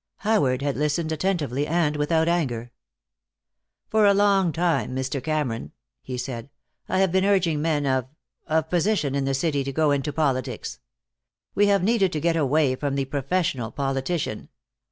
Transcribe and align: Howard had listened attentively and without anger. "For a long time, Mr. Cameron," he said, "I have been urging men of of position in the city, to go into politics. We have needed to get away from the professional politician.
Howard 0.21 0.63
had 0.63 0.75
listened 0.75 1.11
attentively 1.11 1.67
and 1.67 1.95
without 1.95 2.27
anger. 2.27 2.71
"For 3.87 4.07
a 4.07 4.15
long 4.15 4.51
time, 4.51 4.95
Mr. 4.95 5.23
Cameron," 5.23 5.73
he 6.01 6.17
said, 6.17 6.49
"I 6.89 6.97
have 6.97 7.11
been 7.11 7.23
urging 7.23 7.61
men 7.61 7.85
of 7.85 8.07
of 8.47 8.67
position 8.71 9.13
in 9.13 9.25
the 9.25 9.35
city, 9.35 9.63
to 9.63 9.71
go 9.71 9.91
into 9.91 10.11
politics. 10.11 10.79
We 11.53 11.67
have 11.67 11.83
needed 11.83 12.11
to 12.13 12.19
get 12.19 12.35
away 12.35 12.75
from 12.75 12.95
the 12.95 13.05
professional 13.05 13.69
politician. 13.69 14.49